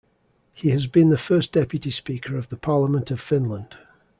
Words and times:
He 0.55 0.69
has 0.71 0.87
been 0.87 1.09
the 1.11 1.17
First 1.19 1.51
Deputy 1.51 1.91
Speaker 1.91 2.35
of 2.35 2.49
the 2.49 2.57
Parliament 2.57 3.11
of 3.11 3.21
Finland. 3.21 3.75